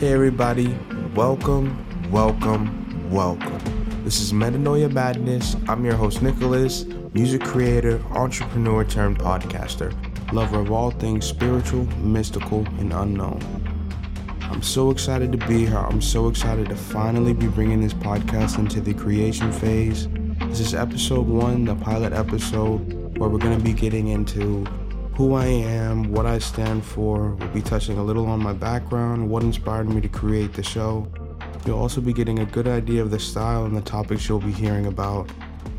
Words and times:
Hey 0.00 0.12
everybody, 0.12 0.76
welcome, 1.14 2.10
welcome, 2.10 3.10
welcome. 3.10 3.58
This 4.04 4.20
is 4.20 4.34
Metanoia 4.34 4.92
Madness. 4.92 5.56
I'm 5.66 5.82
your 5.82 5.94
host 5.94 6.20
Nicholas, 6.20 6.84
music 7.14 7.42
creator, 7.42 8.02
entrepreneur 8.10 8.84
turned 8.84 9.18
podcaster, 9.18 9.94
lover 10.30 10.58
of 10.60 10.70
all 10.70 10.90
things 10.90 11.24
spiritual, 11.24 11.86
mystical, 12.00 12.66
and 12.78 12.92
unknown. 12.92 13.63
I'm 14.54 14.62
so 14.62 14.92
excited 14.92 15.32
to 15.32 15.38
be 15.48 15.66
here. 15.66 15.76
I'm 15.76 16.00
so 16.00 16.28
excited 16.28 16.68
to 16.68 16.76
finally 16.76 17.34
be 17.34 17.48
bringing 17.48 17.80
this 17.80 17.92
podcast 17.92 18.56
into 18.56 18.80
the 18.80 18.94
creation 18.94 19.50
phase. 19.50 20.06
This 20.46 20.60
is 20.60 20.74
episode 20.76 21.26
one, 21.26 21.64
the 21.64 21.74
pilot 21.74 22.12
episode, 22.12 23.18
where 23.18 23.28
we're 23.28 23.40
going 23.40 23.58
to 23.58 23.64
be 23.64 23.72
getting 23.72 24.08
into 24.08 24.64
who 25.16 25.34
I 25.34 25.46
am, 25.46 26.12
what 26.12 26.24
I 26.24 26.38
stand 26.38 26.84
for. 26.84 27.30
We'll 27.30 27.48
be 27.48 27.62
touching 27.62 27.98
a 27.98 28.04
little 28.04 28.26
on 28.26 28.40
my 28.40 28.52
background, 28.52 29.28
what 29.28 29.42
inspired 29.42 29.88
me 29.88 30.00
to 30.00 30.08
create 30.08 30.52
the 30.52 30.62
show. 30.62 31.12
You'll 31.66 31.80
also 31.80 32.00
be 32.00 32.12
getting 32.12 32.38
a 32.38 32.46
good 32.46 32.68
idea 32.68 33.02
of 33.02 33.10
the 33.10 33.18
style 33.18 33.64
and 33.64 33.76
the 33.76 33.82
topics 33.82 34.28
you'll 34.28 34.38
be 34.38 34.52
hearing 34.52 34.86
about 34.86 35.28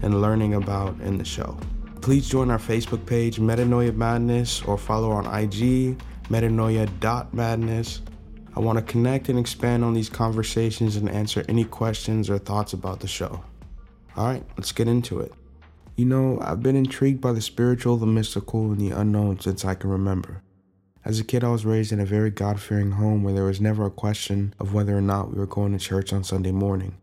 and 0.02 0.22
learning 0.22 0.56
about 0.56 1.00
in 1.00 1.18
the 1.18 1.26
show. 1.26 1.58
Please 2.02 2.28
join 2.28 2.52
our 2.52 2.60
Facebook 2.60 3.06
page, 3.06 3.38
Metanoia 3.38 3.96
Madness, 3.96 4.64
or 4.64 4.78
follow 4.78 5.12
on 5.12 5.26
IG, 5.28 5.98
metanoia.madness. 6.28 8.02
I 8.56 8.62
want 8.62 8.78
to 8.78 8.92
connect 8.92 9.28
and 9.28 9.38
expand 9.38 9.84
on 9.84 9.94
these 9.94 10.10
conversations 10.10 10.96
and 10.96 11.10
answer 11.10 11.44
any 11.50 11.66
questions 11.66 12.30
or 12.30 12.38
thoughts 12.38 12.72
about 12.72 13.02
the 13.02 13.08
show. 13.08 13.44
All 14.16 14.28
right, 14.28 14.44
let's 14.58 14.72
get 14.72 14.88
into 14.88 15.20
it. 15.20 15.34
You 15.98 16.06
know, 16.06 16.40
I've 16.42 16.64
been 16.64 16.78
intrigued 16.78 17.20
by 17.20 17.34
the 17.34 17.42
spiritual, 17.42 17.98
the 17.98 18.06
mystical, 18.06 18.72
and 18.72 18.80
the 18.80 18.92
unknown 18.92 19.42
since 19.42 19.66
I 19.66 19.76
can 19.76 19.90
remember. 19.90 20.42
As 21.04 21.20
a 21.20 21.24
kid, 21.24 21.44
I 21.44 21.50
was 21.50 21.66
raised 21.66 21.92
in 21.92 22.00
a 22.00 22.06
very 22.06 22.32
God 22.32 22.62
fearing 22.62 22.92
home 22.92 23.24
where 23.24 23.34
there 23.34 23.44
was 23.44 23.60
never 23.60 23.86
a 23.86 23.92
question 23.92 24.56
of 24.60 24.74
whether 24.74 24.98
or 24.98 25.02
not 25.02 25.32
we 25.32 25.38
were 25.38 25.46
going 25.46 25.74
to 25.74 25.78
church 25.78 26.14
on 26.14 26.24
Sunday 26.24 26.52
morning. 26.52 26.98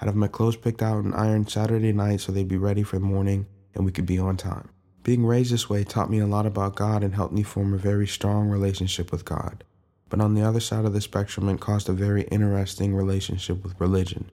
I'd 0.00 0.06
have 0.06 0.14
my 0.14 0.28
clothes 0.28 0.56
picked 0.56 0.82
out 0.82 1.04
and 1.04 1.14
ironed 1.14 1.50
Saturday 1.50 1.92
night 1.92 2.20
so 2.20 2.30
they'd 2.30 2.46
be 2.46 2.56
ready 2.56 2.84
for 2.84 3.00
the 3.00 3.04
morning 3.04 3.46
and 3.74 3.84
we 3.84 3.92
could 3.92 4.06
be 4.06 4.18
on 4.18 4.36
time. 4.36 4.70
Being 5.02 5.26
raised 5.26 5.52
this 5.52 5.68
way 5.68 5.82
taught 5.82 6.10
me 6.10 6.20
a 6.20 6.26
lot 6.26 6.46
about 6.46 6.76
God 6.76 7.02
and 7.02 7.14
helped 7.14 7.34
me 7.34 7.42
form 7.42 7.74
a 7.74 7.78
very 7.78 8.06
strong 8.06 8.48
relationship 8.48 9.10
with 9.10 9.24
God. 9.24 9.64
But 10.08 10.20
on 10.20 10.34
the 10.34 10.42
other 10.42 10.60
side 10.60 10.84
of 10.84 10.92
the 10.92 11.00
spectrum, 11.00 11.48
it 11.48 11.60
caused 11.60 11.88
a 11.88 11.92
very 11.92 12.22
interesting 12.24 12.94
relationship 12.94 13.62
with 13.62 13.80
religion. 13.80 14.30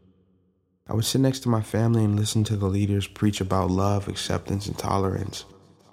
I 0.88 0.94
would 0.94 1.06
sit 1.06 1.22
next 1.22 1.40
to 1.42 1.50
my 1.50 1.62
family 1.62 2.04
and 2.04 2.16
listen 2.16 2.44
to 2.45 2.56
the 2.56 2.68
leaders 2.68 3.08
preach 3.08 3.42
about 3.42 3.72
love, 3.72 4.08
acceptance, 4.08 4.68
and 4.68 4.78
tolerance. 4.78 5.46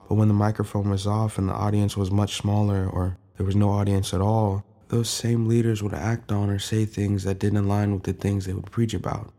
But 0.08 0.16
when 0.16 0.28
the 0.28 0.34
microphone 0.34 0.90
was 0.90 1.06
off 1.06 1.38
and 1.38 1.48
the 1.48 1.54
audience 1.54 1.96
was 1.96 2.10
much 2.10 2.36
smaller 2.36 2.86
or 2.86 3.16
there 3.36 3.46
was 3.46 3.56
no 3.56 3.70
audience 3.70 4.12
at 4.12 4.20
all, 4.20 4.64
those 4.88 5.08
same 5.08 5.48
leaders 5.48 5.82
would 5.82 5.94
act 5.94 6.30
on 6.30 6.50
or 6.50 6.58
say 6.58 6.84
things 6.84 7.24
that 7.24 7.38
didn't 7.38 7.64
align 7.64 7.94
with 7.94 8.02
the 8.02 8.12
things 8.12 8.44
they 8.44 8.52
would 8.52 8.70
preach 8.70 8.92
about. 8.92 9.32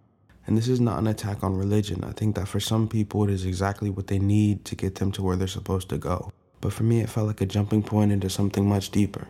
And 0.47 0.57
this 0.57 0.67
is 0.67 0.81
not 0.81 0.97
an 0.97 1.07
attack 1.07 1.43
on 1.43 1.55
religion. 1.55 2.03
I 2.03 2.11
think 2.11 2.35
that 2.35 2.47
for 2.47 2.59
some 2.59 2.87
people, 2.87 3.23
it 3.23 3.29
is 3.29 3.45
exactly 3.45 3.91
what 3.91 4.07
they 4.07 4.19
need 4.19 4.65
to 4.65 4.75
get 4.75 4.95
them 4.95 5.11
to 5.11 5.21
where 5.21 5.35
they're 5.35 5.47
supposed 5.47 5.89
to 5.89 5.97
go. 5.97 6.31
But 6.59 6.73
for 6.73 6.83
me, 6.83 7.01
it 7.01 7.09
felt 7.09 7.27
like 7.27 7.41
a 7.41 7.45
jumping 7.45 7.83
point 7.83 8.11
into 8.11 8.29
something 8.29 8.67
much 8.67 8.89
deeper. 8.89 9.27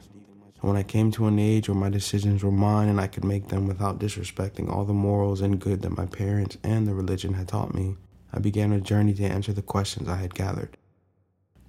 And 0.64 0.72
when 0.72 0.80
I 0.80 0.84
came 0.84 1.12
to 1.12 1.28
an 1.28 1.40
age 1.40 1.68
where 1.68 1.76
my 1.76 1.90
decisions 1.90 2.42
were 2.42 2.50
mine 2.50 2.88
and 2.88 3.02
I 3.02 3.08
could 3.08 3.26
make 3.26 3.50
them 3.50 3.68
without 3.68 4.00
disrespecting 4.00 4.72
all 4.72 4.86
the 4.86 4.94
morals 4.94 5.42
and 5.42 5.60
good 5.60 5.82
that 5.82 5.98
my 5.98 6.06
parents 6.06 6.58
and 6.64 6.88
the 6.88 6.94
religion 6.94 7.34
had 7.34 7.50
taught 7.50 7.74
me, 7.74 7.98
I 8.32 8.40
began 8.40 8.72
a 8.72 8.80
journey 8.80 9.14
to 9.16 9.26
answer 9.26 9.52
the 9.52 9.62
questions 9.62 10.08
I 10.08 10.16
had 10.16 10.34
gathered. 10.34 10.78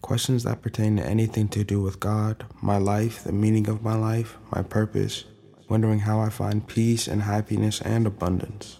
Questions 0.00 0.44
that 0.44 0.62
pertain 0.62 0.96
to 0.98 1.04
anything 1.04 1.48
to 1.48 1.64
do 1.64 1.82
with 1.82 1.98
God, 1.98 2.46
my 2.62 2.78
life, 2.78 3.24
the 3.24 3.32
meaning 3.32 3.68
of 3.68 3.82
my 3.82 3.96
life, 3.96 4.36
my 4.54 4.62
purpose, 4.62 5.24
wondering 5.68 6.00
how 6.00 6.20
I 6.20 6.28
find 6.28 6.64
peace 6.64 7.08
and 7.08 7.22
happiness 7.22 7.80
and 7.80 8.06
abundance. 8.06 8.78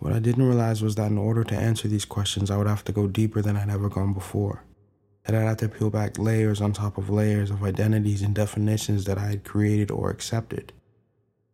What 0.00 0.12
I 0.12 0.18
didn't 0.18 0.46
realize 0.46 0.82
was 0.82 0.96
that 0.96 1.10
in 1.10 1.16
order 1.16 1.44
to 1.44 1.56
answer 1.56 1.88
these 1.88 2.04
questions, 2.04 2.50
I 2.50 2.58
would 2.58 2.66
have 2.66 2.84
to 2.84 2.92
go 2.92 3.06
deeper 3.06 3.40
than 3.40 3.56
I'd 3.56 3.70
ever 3.70 3.88
gone 3.88 4.12
before 4.12 4.64
that 5.24 5.34
I'd 5.34 5.46
have 5.46 5.56
to 5.58 5.68
peel 5.68 5.90
back 5.90 6.18
layers 6.18 6.60
on 6.60 6.72
top 6.72 6.98
of 6.98 7.10
layers 7.10 7.50
of 7.50 7.62
identities 7.62 8.22
and 8.22 8.34
definitions 8.34 9.04
that 9.04 9.18
I 9.18 9.26
had 9.26 9.44
created 9.44 9.90
or 9.90 10.10
accepted. 10.10 10.72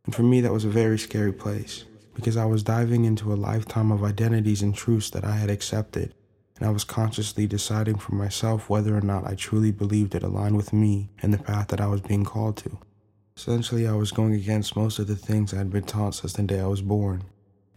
And 0.07 0.15
for 0.15 0.23
me, 0.23 0.41
that 0.41 0.53
was 0.53 0.65
a 0.65 0.71
very 0.71 0.99
scary 0.99 1.33
place 1.33 1.85
because 2.15 2.37
I 2.37 2.47
was 2.47 2.63
diving 2.63 3.05
into 3.05 3.33
a 3.33 3.37
lifetime 3.37 3.93
of 3.93 4.03
identities 4.03 4.63
and 4.63 4.75
truths 4.75 5.11
that 5.11 5.25
I 5.25 5.37
had 5.37 5.51
accepted, 5.51 6.15
and 6.57 6.67
I 6.67 6.71
was 6.71 6.83
consciously 6.83 7.47
deciding 7.47 7.99
for 7.99 8.15
myself 8.15 8.69
whether 8.69 8.97
or 8.97 9.03
not 9.03 9.27
I 9.27 9.37
truly 9.37 9.71
believed 9.71 10.17
it 10.17 10.25
aligned 10.25 10.57
with 10.57 10.73
me 10.73 11.11
and 11.23 11.33
the 11.33 11.39
path 11.39 11.69
that 11.69 11.81
I 11.81 11.87
was 11.87 12.01
being 12.01 12.25
called 12.25 12.57
to. 12.59 12.79
Essentially, 13.37 13.87
I 13.87 13.93
was 13.93 14.11
going 14.11 14.35
against 14.35 14.75
most 14.75 14.99
of 14.99 15.07
the 15.07 15.15
things 15.15 15.55
I 15.55 15.59
had 15.59 15.71
been 15.71 15.85
taught 15.85 16.17
since 16.17 16.33
the 16.33 16.43
day 16.43 16.59
I 16.59 16.67
was 16.67 16.83
born, 16.83 17.23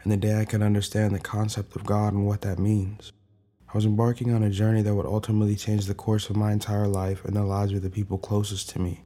and 0.01 0.11
the 0.11 0.17
day 0.17 0.39
I 0.39 0.45
could 0.45 0.63
understand 0.63 1.13
the 1.13 1.19
concept 1.19 1.75
of 1.75 1.85
God 1.85 2.13
and 2.13 2.25
what 2.25 2.41
that 2.41 2.57
means. 2.57 3.11
I 3.73 3.77
was 3.77 3.85
embarking 3.85 4.33
on 4.33 4.43
a 4.43 4.49
journey 4.49 4.81
that 4.81 4.93
would 4.93 5.05
ultimately 5.05 5.55
change 5.55 5.85
the 5.85 5.93
course 5.93 6.29
of 6.29 6.35
my 6.35 6.51
entire 6.51 6.89
life 6.89 7.23
and 7.23 7.37
the 7.37 7.45
lives 7.45 7.71
of 7.71 7.81
the 7.81 7.89
people 7.89 8.17
closest 8.17 8.69
to 8.71 8.81
me. 8.81 9.05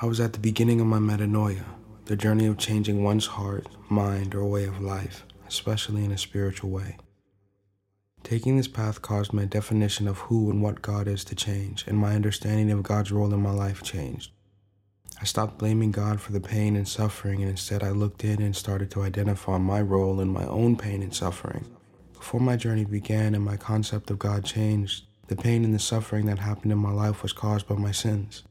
I 0.00 0.06
was 0.06 0.20
at 0.20 0.32
the 0.32 0.38
beginning 0.38 0.80
of 0.80 0.86
my 0.86 0.98
metanoia, 0.98 1.64
the 2.06 2.16
journey 2.16 2.46
of 2.46 2.56
changing 2.56 3.04
one's 3.04 3.26
heart, 3.26 3.66
mind, 3.90 4.34
or 4.34 4.46
way 4.46 4.64
of 4.64 4.80
life, 4.80 5.26
especially 5.46 6.02
in 6.02 6.12
a 6.12 6.16
spiritual 6.16 6.70
way. 6.70 6.96
Taking 8.22 8.56
this 8.56 8.68
path 8.68 9.02
caused 9.02 9.34
my 9.34 9.44
definition 9.44 10.08
of 10.08 10.16
who 10.16 10.50
and 10.50 10.62
what 10.62 10.80
God 10.80 11.08
is 11.08 11.22
to 11.24 11.34
change, 11.34 11.84
and 11.86 11.98
my 11.98 12.14
understanding 12.14 12.70
of 12.70 12.82
God's 12.82 13.12
role 13.12 13.34
in 13.34 13.42
my 13.42 13.52
life 13.52 13.82
changed. 13.82 14.32
I 15.20 15.24
stopped 15.24 15.58
blaming 15.58 15.92
God 15.92 16.22
for 16.22 16.32
the 16.32 16.40
pain 16.40 16.74
and 16.74 16.88
suffering, 16.88 17.42
and 17.42 17.50
instead 17.50 17.82
I 17.82 17.90
looked 17.90 18.24
in 18.24 18.40
and 18.40 18.56
started 18.56 18.90
to 18.92 19.02
identify 19.02 19.58
my 19.58 19.82
role 19.82 20.22
in 20.22 20.28
my 20.28 20.46
own 20.46 20.76
pain 20.76 21.02
and 21.02 21.14
suffering. 21.14 21.66
Before 22.26 22.40
my 22.40 22.56
journey 22.56 22.84
began 22.84 23.36
and 23.36 23.44
my 23.44 23.56
concept 23.56 24.10
of 24.10 24.18
God 24.18 24.44
changed, 24.44 25.04
the 25.28 25.36
pain 25.36 25.64
and 25.64 25.72
the 25.72 25.78
suffering 25.78 26.26
that 26.26 26.40
happened 26.40 26.72
in 26.72 26.78
my 26.78 26.90
life 26.90 27.22
was 27.22 27.32
caused 27.32 27.68
by 27.68 27.76
my 27.76 27.92
sins. 27.92 28.42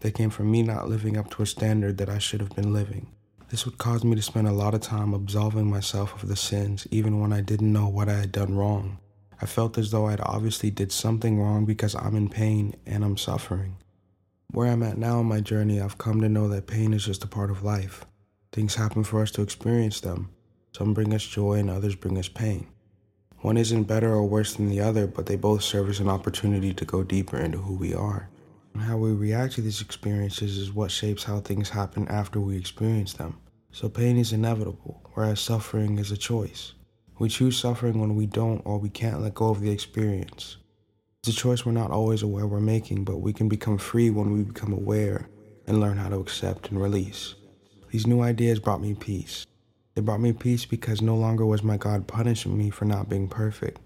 They 0.00 0.10
came 0.10 0.30
from 0.30 0.50
me 0.50 0.62
not 0.62 0.88
living 0.88 1.18
up 1.18 1.28
to 1.32 1.42
a 1.42 1.46
standard 1.46 1.98
that 1.98 2.08
I 2.08 2.16
should 2.16 2.40
have 2.40 2.56
been 2.56 2.72
living. 2.72 3.08
This 3.50 3.66
would 3.66 3.76
cause 3.76 4.02
me 4.02 4.16
to 4.16 4.22
spend 4.22 4.48
a 4.48 4.52
lot 4.52 4.72
of 4.72 4.80
time 4.80 5.12
absolving 5.12 5.68
myself 5.68 6.22
of 6.22 6.30
the 6.30 6.36
sins, 6.36 6.86
even 6.90 7.20
when 7.20 7.34
I 7.34 7.42
didn't 7.42 7.70
know 7.70 7.86
what 7.86 8.08
I 8.08 8.14
had 8.14 8.32
done 8.32 8.56
wrong. 8.56 8.96
I 9.42 9.44
felt 9.44 9.76
as 9.76 9.90
though 9.90 10.06
I'd 10.06 10.22
obviously 10.22 10.70
did 10.70 10.90
something 10.90 11.38
wrong 11.38 11.66
because 11.66 11.94
I'm 11.94 12.16
in 12.16 12.30
pain 12.30 12.76
and 12.86 13.04
I'm 13.04 13.18
suffering. 13.18 13.76
Where 14.52 14.72
I'm 14.72 14.82
at 14.82 14.96
now 14.96 15.20
in 15.20 15.26
my 15.26 15.42
journey, 15.42 15.82
I've 15.82 15.98
come 15.98 16.22
to 16.22 16.30
know 16.30 16.48
that 16.48 16.66
pain 16.66 16.94
is 16.94 17.04
just 17.04 17.24
a 17.24 17.28
part 17.28 17.50
of 17.50 17.62
life. 17.62 18.06
Things 18.52 18.76
happen 18.76 19.04
for 19.04 19.20
us 19.20 19.30
to 19.32 19.42
experience 19.42 20.00
them. 20.00 20.30
Some 20.72 20.94
bring 20.94 21.12
us 21.12 21.26
joy 21.26 21.58
and 21.58 21.68
others 21.68 21.94
bring 21.94 22.16
us 22.16 22.30
pain. 22.30 22.68
One 23.40 23.56
isn't 23.56 23.84
better 23.84 24.12
or 24.12 24.24
worse 24.24 24.54
than 24.54 24.68
the 24.68 24.80
other, 24.80 25.06
but 25.06 25.26
they 25.26 25.36
both 25.36 25.62
serve 25.62 25.88
as 25.88 26.00
an 26.00 26.08
opportunity 26.08 26.74
to 26.74 26.84
go 26.84 27.04
deeper 27.04 27.36
into 27.36 27.58
who 27.58 27.74
we 27.74 27.94
are. 27.94 28.28
How 28.76 28.96
we 28.96 29.12
react 29.12 29.54
to 29.54 29.60
these 29.60 29.80
experiences 29.80 30.56
is 30.56 30.72
what 30.72 30.90
shapes 30.90 31.24
how 31.24 31.40
things 31.40 31.68
happen 31.70 32.08
after 32.08 32.40
we 32.40 32.56
experience 32.56 33.12
them. 33.12 33.38
So 33.70 33.88
pain 33.88 34.16
is 34.16 34.32
inevitable, 34.32 35.02
whereas 35.14 35.40
suffering 35.40 35.98
is 35.98 36.10
a 36.10 36.16
choice. 36.16 36.72
We 37.18 37.28
choose 37.28 37.58
suffering 37.58 38.00
when 38.00 38.16
we 38.16 38.26
don't 38.26 38.62
or 38.64 38.78
we 38.78 38.88
can't 38.88 39.20
let 39.20 39.34
go 39.34 39.50
of 39.50 39.60
the 39.60 39.70
experience. 39.70 40.56
It's 41.22 41.36
a 41.36 41.40
choice 41.40 41.66
we're 41.66 41.72
not 41.72 41.90
always 41.90 42.22
aware 42.22 42.46
we're 42.46 42.60
making, 42.60 43.04
but 43.04 43.18
we 43.18 43.32
can 43.32 43.48
become 43.48 43.78
free 43.78 44.10
when 44.10 44.32
we 44.32 44.42
become 44.42 44.72
aware 44.72 45.28
and 45.66 45.80
learn 45.80 45.98
how 45.98 46.08
to 46.08 46.18
accept 46.18 46.70
and 46.70 46.80
release. 46.80 47.34
These 47.90 48.06
new 48.06 48.20
ideas 48.20 48.60
brought 48.60 48.80
me 48.80 48.94
peace. 48.94 49.46
It 49.98 50.04
brought 50.04 50.20
me 50.20 50.32
peace 50.32 50.64
because 50.64 51.02
no 51.02 51.16
longer 51.16 51.44
was 51.44 51.64
my 51.64 51.76
God 51.76 52.06
punishing 52.06 52.56
me 52.56 52.70
for 52.70 52.84
not 52.84 53.08
being 53.08 53.26
perfect. 53.26 53.80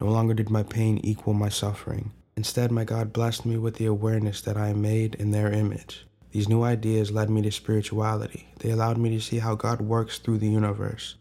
No 0.00 0.08
longer 0.08 0.34
did 0.34 0.50
my 0.50 0.64
pain 0.64 0.98
equal 1.04 1.34
my 1.34 1.50
suffering. 1.50 2.10
Instead, 2.36 2.72
my 2.72 2.82
God 2.82 3.12
blessed 3.12 3.46
me 3.46 3.56
with 3.56 3.76
the 3.76 3.86
awareness 3.86 4.40
that 4.40 4.56
I 4.56 4.70
am 4.70 4.82
made 4.82 5.14
in 5.14 5.30
their 5.30 5.52
image. 5.52 6.04
These 6.32 6.48
new 6.48 6.64
ideas 6.64 7.12
led 7.12 7.30
me 7.30 7.42
to 7.42 7.52
spirituality. 7.52 8.48
They 8.58 8.70
allowed 8.70 8.98
me 8.98 9.10
to 9.10 9.20
see 9.20 9.38
how 9.38 9.54
God 9.54 9.80
works 9.80 10.18
through 10.18 10.38
the 10.38 10.48
universe, 10.48 11.14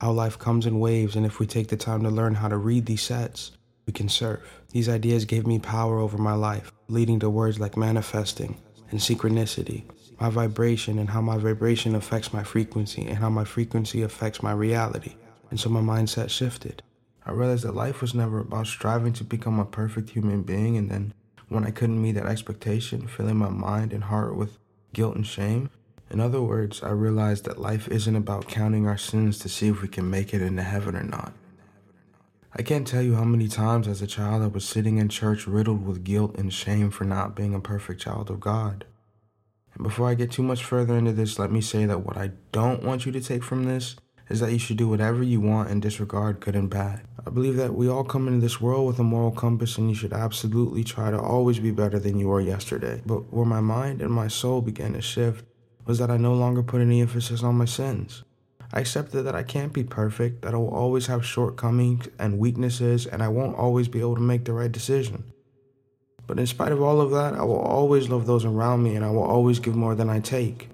how 0.00 0.12
life 0.12 0.38
comes 0.38 0.64
in 0.64 0.78
waves, 0.78 1.16
and 1.16 1.26
if 1.26 1.40
we 1.40 1.48
take 1.48 1.66
the 1.66 1.76
time 1.76 2.04
to 2.04 2.08
learn 2.08 2.36
how 2.36 2.46
to 2.46 2.56
read 2.56 2.86
these 2.86 3.02
sets, 3.02 3.50
we 3.84 3.92
can 3.92 4.08
surf. 4.08 4.62
These 4.70 4.88
ideas 4.88 5.24
gave 5.24 5.44
me 5.44 5.58
power 5.58 5.98
over 5.98 6.18
my 6.18 6.34
life, 6.34 6.70
leading 6.86 7.18
to 7.18 7.28
words 7.28 7.58
like 7.58 7.76
manifesting 7.76 8.58
and 8.92 9.00
synchronicity, 9.00 9.90
my 10.20 10.28
vibration 10.30 10.98
and 10.98 11.10
how 11.10 11.20
my 11.20 11.36
vibration 11.36 11.94
affects 11.94 12.32
my 12.32 12.42
frequency 12.42 13.06
and 13.06 13.18
how 13.18 13.30
my 13.30 13.44
frequency 13.44 14.02
affects 14.02 14.42
my 14.42 14.52
reality. 14.52 15.14
And 15.50 15.58
so 15.58 15.68
my 15.68 15.80
mindset 15.80 16.30
shifted. 16.30 16.82
I 17.24 17.32
realized 17.32 17.64
that 17.64 17.74
life 17.74 18.00
was 18.00 18.14
never 18.14 18.40
about 18.40 18.66
striving 18.66 19.12
to 19.14 19.24
become 19.24 19.60
a 19.60 19.64
perfect 19.64 20.10
human 20.10 20.42
being 20.42 20.76
and 20.76 20.90
then 20.90 21.14
when 21.48 21.64
I 21.64 21.70
couldn't 21.70 22.02
meet 22.02 22.12
that 22.12 22.26
expectation, 22.26 23.06
filling 23.06 23.36
my 23.36 23.48
mind 23.48 23.92
and 23.92 24.04
heart 24.04 24.36
with 24.36 24.58
guilt 24.92 25.16
and 25.16 25.26
shame. 25.26 25.70
In 26.10 26.20
other 26.20 26.40
words, 26.40 26.82
I 26.82 26.90
realized 26.90 27.44
that 27.44 27.60
life 27.60 27.88
isn't 27.88 28.16
about 28.16 28.48
counting 28.48 28.86
our 28.86 28.98
sins 28.98 29.38
to 29.40 29.48
see 29.48 29.68
if 29.68 29.82
we 29.82 29.88
can 29.88 30.10
make 30.10 30.32
it 30.32 30.42
into 30.42 30.62
heaven 30.62 30.96
or 30.96 31.02
not. 31.02 31.32
I 32.54 32.62
can't 32.62 32.86
tell 32.86 33.02
you 33.02 33.14
how 33.14 33.24
many 33.24 33.46
times 33.46 33.86
as 33.86 34.00
a 34.00 34.06
child 34.06 34.42
I 34.42 34.46
was 34.46 34.64
sitting 34.64 34.98
in 34.98 35.10
church 35.10 35.46
riddled 35.46 35.86
with 35.86 36.04
guilt 36.04 36.36
and 36.36 36.52
shame 36.52 36.90
for 36.90 37.04
not 37.04 37.36
being 37.36 37.54
a 37.54 37.60
perfect 37.60 38.00
child 38.00 38.30
of 38.30 38.40
God. 38.40 38.84
And 39.78 39.84
before 39.84 40.08
I 40.08 40.14
get 40.14 40.32
too 40.32 40.42
much 40.42 40.64
further 40.64 40.96
into 40.96 41.12
this, 41.12 41.38
let 41.38 41.52
me 41.52 41.60
say 41.60 41.86
that 41.86 42.04
what 42.04 42.16
I 42.16 42.32
don't 42.50 42.82
want 42.82 43.06
you 43.06 43.12
to 43.12 43.20
take 43.20 43.44
from 43.44 43.64
this 43.64 43.94
is 44.28 44.40
that 44.40 44.52
you 44.52 44.58
should 44.58 44.76
do 44.76 44.88
whatever 44.88 45.22
you 45.22 45.40
want 45.40 45.70
and 45.70 45.80
disregard 45.80 46.40
good 46.40 46.56
and 46.56 46.68
bad. 46.68 47.02
I 47.24 47.30
believe 47.30 47.56
that 47.56 47.74
we 47.74 47.88
all 47.88 48.02
come 48.02 48.26
into 48.26 48.40
this 48.40 48.60
world 48.60 48.88
with 48.88 48.98
a 48.98 49.04
moral 49.04 49.30
compass 49.30 49.78
and 49.78 49.88
you 49.88 49.94
should 49.94 50.12
absolutely 50.12 50.82
try 50.82 51.12
to 51.12 51.20
always 51.20 51.60
be 51.60 51.70
better 51.70 52.00
than 52.00 52.18
you 52.18 52.26
were 52.26 52.40
yesterday. 52.40 53.00
But 53.06 53.32
where 53.32 53.46
my 53.46 53.60
mind 53.60 54.02
and 54.02 54.10
my 54.10 54.26
soul 54.26 54.60
began 54.62 54.94
to 54.94 55.00
shift 55.00 55.44
was 55.86 55.98
that 55.98 56.10
I 56.10 56.16
no 56.16 56.34
longer 56.34 56.62
put 56.64 56.80
any 56.80 57.00
emphasis 57.00 57.44
on 57.44 57.54
my 57.54 57.64
sins. 57.64 58.24
I 58.72 58.80
accepted 58.80 59.22
that 59.22 59.36
I 59.36 59.44
can't 59.44 59.72
be 59.72 59.84
perfect, 59.84 60.42
that 60.42 60.54
I 60.54 60.58
will 60.58 60.74
always 60.74 61.06
have 61.06 61.24
shortcomings 61.24 62.08
and 62.18 62.38
weaknesses, 62.38 63.06
and 63.06 63.22
I 63.22 63.28
won't 63.28 63.56
always 63.56 63.88
be 63.88 64.00
able 64.00 64.16
to 64.16 64.20
make 64.20 64.44
the 64.44 64.52
right 64.52 64.70
decision. 64.70 65.32
But 66.28 66.38
in 66.38 66.46
spite 66.46 66.72
of 66.72 66.82
all 66.82 67.00
of 67.00 67.10
that, 67.10 67.34
I 67.34 67.42
will 67.42 67.58
always 67.58 68.10
love 68.10 68.26
those 68.26 68.44
around 68.44 68.82
me 68.82 68.94
and 68.94 69.04
I 69.04 69.10
will 69.10 69.24
always 69.24 69.58
give 69.58 69.74
more 69.74 69.94
than 69.94 70.10
I 70.10 70.20
take. 70.20 70.68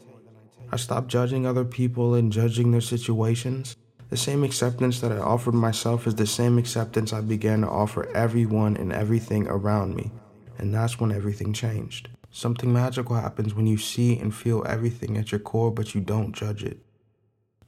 I 0.73 0.77
stopped 0.77 1.07
judging 1.07 1.47
other 1.47 1.65
people 1.65 2.15
and 2.15 2.33
judging 2.33 2.73
their 2.73 2.81
situations. 2.81 3.77
The 4.11 4.17
same 4.17 4.43
acceptance 4.43 5.01
that 5.01 5.13
I 5.13 5.19
offered 5.19 5.55
myself 5.55 6.09
is 6.09 6.17
the 6.17 6.27
same 6.27 6.59
acceptance 6.59 7.13
I 7.13 7.21
began 7.21 7.61
to 7.61 7.69
offer 7.69 8.11
everyone 8.17 8.77
and 8.77 8.93
everything 8.93 9.47
around 9.47 9.95
me. 9.95 10.11
And 10.59 10.75
that's 10.75 10.99
when 10.99 11.13
everything 11.13 11.53
changed. 11.53 12.09
Something 12.33 12.73
magical 12.73 13.15
happens 13.15 13.55
when 13.55 13.69
you 13.69 13.79
see 13.79 14.19
and 14.19 14.35
feel 14.35 14.65
everything 14.67 15.17
at 15.17 15.31
your 15.31 15.39
core, 15.39 15.71
but 15.71 15.95
you 15.95 16.01
don't 16.01 16.35
judge 16.35 16.65
it. 16.65 16.81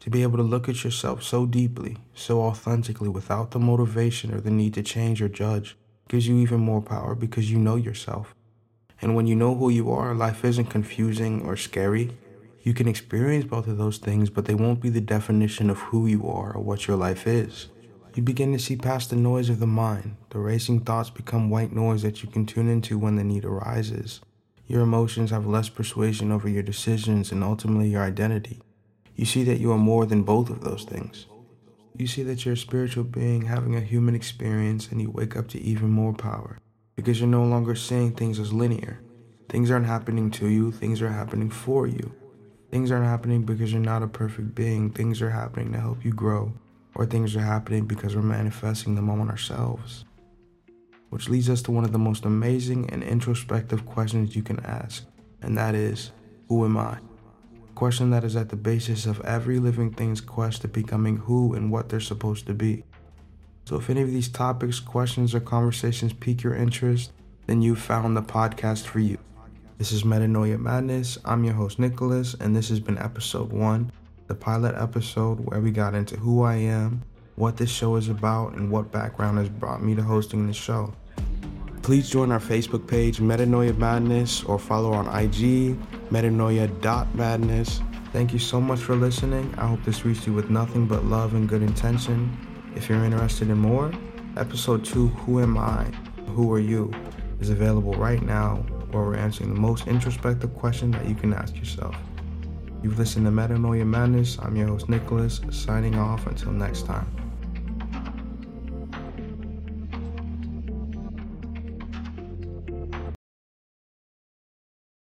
To 0.00 0.10
be 0.10 0.24
able 0.24 0.38
to 0.38 0.42
look 0.42 0.68
at 0.68 0.82
yourself 0.82 1.22
so 1.22 1.46
deeply, 1.46 1.98
so 2.14 2.42
authentically, 2.42 3.08
without 3.08 3.52
the 3.52 3.60
motivation 3.60 4.34
or 4.34 4.40
the 4.40 4.50
need 4.50 4.74
to 4.74 4.82
change 4.82 5.22
or 5.22 5.28
judge, 5.28 5.76
gives 6.08 6.26
you 6.26 6.36
even 6.36 6.60
more 6.60 6.82
power 6.82 7.14
because 7.14 7.50
you 7.50 7.58
know 7.58 7.76
yourself. 7.76 8.34
And 9.02 9.14
when 9.14 9.26
you 9.26 9.34
know 9.34 9.54
who 9.54 9.68
you 9.68 9.90
are, 9.90 10.14
life 10.14 10.44
isn't 10.44 10.66
confusing 10.66 11.42
or 11.42 11.56
scary. 11.56 12.16
You 12.62 12.74
can 12.74 12.88
experience 12.88 13.44
both 13.44 13.66
of 13.66 13.78
those 13.78 13.98
things, 13.98 14.30
but 14.30 14.46
they 14.46 14.54
won't 14.54 14.80
be 14.80 14.88
the 14.88 15.00
definition 15.00 15.70
of 15.70 15.78
who 15.78 16.06
you 16.06 16.26
are 16.28 16.52
or 16.52 16.62
what 16.62 16.86
your 16.86 16.96
life 16.96 17.26
is. 17.26 17.68
You 18.14 18.22
begin 18.22 18.52
to 18.54 18.58
see 18.58 18.76
past 18.76 19.10
the 19.10 19.16
noise 19.16 19.50
of 19.50 19.60
the 19.60 19.66
mind. 19.66 20.16
The 20.30 20.38
racing 20.38 20.80
thoughts 20.80 21.10
become 21.10 21.50
white 21.50 21.72
noise 21.72 22.02
that 22.02 22.22
you 22.22 22.30
can 22.30 22.46
tune 22.46 22.68
into 22.68 22.98
when 22.98 23.16
the 23.16 23.24
need 23.24 23.44
arises. 23.44 24.22
Your 24.66 24.80
emotions 24.80 25.30
have 25.30 25.46
less 25.46 25.68
persuasion 25.68 26.32
over 26.32 26.48
your 26.48 26.62
decisions 26.62 27.30
and 27.30 27.44
ultimately 27.44 27.88
your 27.88 28.02
identity. 28.02 28.60
You 29.14 29.26
see 29.26 29.44
that 29.44 29.60
you 29.60 29.70
are 29.70 29.78
more 29.78 30.06
than 30.06 30.22
both 30.22 30.50
of 30.50 30.62
those 30.62 30.84
things. 30.84 31.26
You 31.98 32.06
see 32.06 32.22
that 32.24 32.44
you're 32.44 32.54
a 32.54 32.58
spiritual 32.58 33.04
being 33.04 33.42
having 33.42 33.74
a 33.74 33.80
human 33.80 34.14
experience 34.14 34.88
and 34.88 35.00
you 35.00 35.10
wake 35.10 35.34
up 35.34 35.48
to 35.48 35.60
even 35.60 35.88
more 35.88 36.12
power 36.12 36.58
because 36.94 37.20
you're 37.20 37.28
no 37.28 37.44
longer 37.44 37.74
seeing 37.74 38.12
things 38.12 38.38
as 38.38 38.52
linear. 38.52 39.00
Things 39.48 39.70
aren't 39.70 39.86
happening 39.86 40.30
to 40.32 40.48
you, 40.48 40.72
things 40.72 41.00
are 41.00 41.08
happening 41.08 41.48
for 41.48 41.86
you. 41.86 42.14
Things 42.70 42.90
aren't 42.90 43.06
happening 43.06 43.44
because 43.44 43.72
you're 43.72 43.80
not 43.80 44.02
a 44.02 44.08
perfect 44.08 44.54
being. 44.54 44.90
Things 44.90 45.22
are 45.22 45.30
happening 45.30 45.72
to 45.72 45.80
help 45.80 46.04
you 46.04 46.12
grow, 46.12 46.52
or 46.94 47.06
things 47.06 47.34
are 47.36 47.40
happening 47.40 47.86
because 47.86 48.14
we're 48.14 48.22
manifesting 48.22 48.94
them 48.94 49.08
on 49.08 49.30
ourselves. 49.30 50.04
Which 51.10 51.30
leads 51.30 51.48
us 51.48 51.62
to 51.62 51.70
one 51.70 51.84
of 51.84 51.92
the 51.92 51.98
most 51.98 52.24
amazing 52.24 52.90
and 52.90 53.02
introspective 53.02 53.86
questions 53.86 54.36
you 54.36 54.42
can 54.42 54.60
ask, 54.66 55.06
and 55.40 55.56
that 55.56 55.74
is, 55.74 56.10
Who 56.48 56.64
am 56.64 56.76
I? 56.76 56.98
Question 57.76 58.08
that 58.08 58.24
is 58.24 58.36
at 58.36 58.48
the 58.48 58.56
basis 58.56 59.04
of 59.04 59.20
every 59.20 59.58
living 59.58 59.92
thing's 59.92 60.22
quest 60.22 60.62
to 60.62 60.68
becoming 60.68 61.18
who 61.18 61.52
and 61.52 61.70
what 61.70 61.90
they're 61.90 62.00
supposed 62.00 62.46
to 62.46 62.54
be. 62.54 62.84
So, 63.66 63.76
if 63.76 63.90
any 63.90 64.00
of 64.00 64.10
these 64.10 64.30
topics, 64.30 64.80
questions, 64.80 65.34
or 65.34 65.40
conversations 65.40 66.14
pique 66.14 66.42
your 66.42 66.54
interest, 66.54 67.12
then 67.46 67.60
you've 67.60 67.78
found 67.78 68.16
the 68.16 68.22
podcast 68.22 68.86
for 68.86 69.00
you. 69.00 69.18
This 69.76 69.92
is 69.92 70.04
Metanoia 70.04 70.58
Madness. 70.58 71.18
I'm 71.22 71.44
your 71.44 71.52
host, 71.52 71.78
Nicholas, 71.78 72.32
and 72.40 72.56
this 72.56 72.70
has 72.70 72.80
been 72.80 72.96
episode 72.96 73.52
one, 73.52 73.92
the 74.26 74.34
pilot 74.34 74.74
episode 74.74 75.40
where 75.40 75.60
we 75.60 75.70
got 75.70 75.94
into 75.94 76.16
who 76.16 76.44
I 76.44 76.54
am, 76.54 77.02
what 77.34 77.58
this 77.58 77.70
show 77.70 77.96
is 77.96 78.08
about, 78.08 78.54
and 78.54 78.70
what 78.70 78.90
background 78.90 79.36
has 79.36 79.50
brought 79.50 79.82
me 79.82 79.94
to 79.96 80.02
hosting 80.02 80.46
this 80.46 80.56
show. 80.56 80.94
Please 81.82 82.08
join 82.08 82.32
our 82.32 82.40
Facebook 82.40 82.88
page, 82.88 83.18
Metanoia 83.18 83.76
Madness, 83.76 84.44
or 84.44 84.58
follow 84.58 84.94
on 84.94 85.06
IG, 85.08 85.76
metanoia.madness. 86.10 87.80
Thank 88.12 88.32
you 88.32 88.38
so 88.38 88.60
much 88.60 88.80
for 88.80 88.94
listening. 88.94 89.54
I 89.58 89.66
hope 89.66 89.84
this 89.84 90.04
reached 90.04 90.26
you 90.26 90.32
with 90.32 90.50
nothing 90.50 90.86
but 90.86 91.04
love 91.04 91.34
and 91.34 91.48
good 91.48 91.62
intention. 91.62 92.36
If 92.74 92.88
you're 92.88 93.04
interested 93.04 93.50
in 93.50 93.58
more, 93.58 93.92
episode 94.36 94.84
2, 94.84 95.08
Who 95.08 95.40
Am 95.40 95.58
I? 95.58 95.84
Who 96.34 96.52
Are 96.52 96.60
You? 96.60 96.92
is 97.40 97.50
available 97.50 97.92
right 97.94 98.22
now 98.22 98.56
where 98.90 99.04
we're 99.04 99.16
answering 99.16 99.52
the 99.52 99.60
most 99.60 99.86
introspective 99.86 100.54
question 100.54 100.90
that 100.92 101.06
you 101.06 101.14
can 101.14 101.34
ask 101.34 101.56
yourself. 101.56 101.94
You've 102.82 102.98
listened 102.98 103.26
to 103.26 103.32
Metanoia 103.32 103.86
Madness. 103.86 104.38
I'm 104.38 104.56
your 104.56 104.68
host, 104.68 104.88
Nicholas, 104.88 105.40
signing 105.50 105.96
off 105.96 106.26
until 106.26 106.52
next 106.52 106.86
time. 106.86 107.25